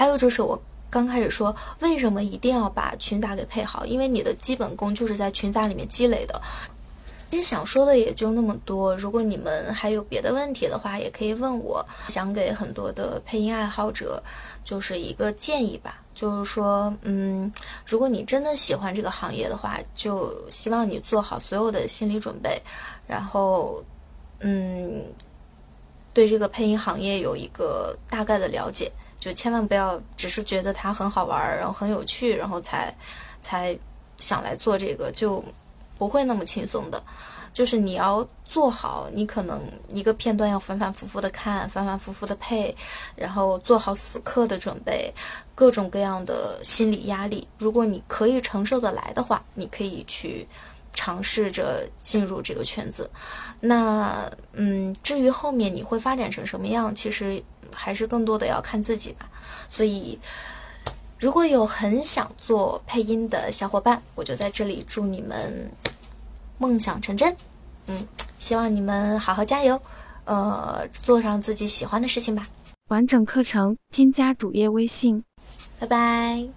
[0.00, 0.58] 还有就是我
[0.88, 3.84] 刚开始说，为什么一定要把群杂给配好？
[3.84, 6.40] 因为你的基本功就是在群杂里面积累的。
[7.30, 8.96] 其实想说的也就那么多。
[8.96, 11.86] 如果你们还有别的问题的话，也可以问我。
[12.08, 14.22] 想给很多的配音爱好者，
[14.64, 17.52] 就是一个建议吧，就是说，嗯，
[17.84, 22.58] 如果你真的喜欢这个行业的话，就希望你做好所有的心理准备，
[23.06, 23.84] 然后，
[24.38, 25.04] 嗯，
[26.14, 28.90] 对这个配音行业有一个大概的了解，
[29.20, 32.92] 就千万不要只是觉得它很好玩，然后很有趣，然后才
[33.40, 33.78] 才
[34.18, 35.44] 想来做这个就。
[35.98, 37.02] 不会那么轻松的，
[37.52, 42.74] 就是你要做好，你可能一个片段要反反复复的看，反反复复的配，
[43.14, 45.12] 然后做好死磕的准备，
[45.54, 47.46] 各种各样的心理压力。
[47.58, 50.48] 如果你可以承受得来的话，你可以去
[50.92, 53.10] 尝试着进入这个圈子。
[53.60, 57.42] 那嗯，至于后面你会发展成什么样，其实
[57.74, 59.28] 还是更多的要看自己吧。
[59.68, 60.18] 所以。
[61.22, 65.70] 如果有很想做配音的小伙伴，我就在这里祝你们
[66.56, 67.36] 梦想成真。
[67.88, 69.78] 嗯，希望你们好好加油，
[70.24, 72.46] 呃，做上自己喜欢的事情吧。
[72.88, 75.22] 完整课程添加主页微信，
[75.78, 76.48] 拜拜。